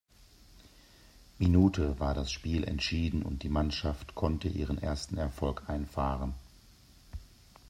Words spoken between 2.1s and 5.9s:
das Spiel entschieden und die Mannschaft konnte ihren ersten Erfolg